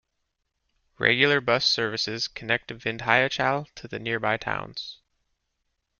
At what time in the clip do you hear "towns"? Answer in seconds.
4.35-4.97